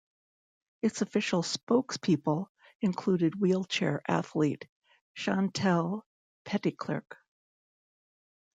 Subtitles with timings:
[0.81, 2.47] Its official spokespeople
[2.81, 4.67] included wheelchair athlete
[5.13, 6.07] Chantal
[6.43, 7.17] Petitclerc.